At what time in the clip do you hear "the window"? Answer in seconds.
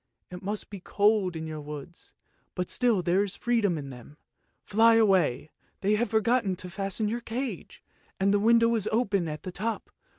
8.33-8.73